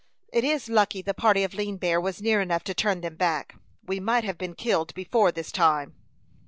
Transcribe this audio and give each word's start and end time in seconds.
"It 0.33 0.43
is 0.43 0.67
lucky 0.67 1.03
the 1.03 1.13
party 1.13 1.43
of 1.43 1.53
Lean 1.53 1.77
Bear 1.77 2.01
was 2.01 2.23
near 2.23 2.41
enough 2.41 2.63
to 2.63 2.73
turn 2.73 3.01
them 3.01 3.15
back. 3.17 3.53
We 3.85 3.99
might 3.99 4.23
have 4.23 4.35
been 4.39 4.55
killed 4.55 4.95
before 4.95 5.31
this 5.31 5.51
time." 5.51 5.93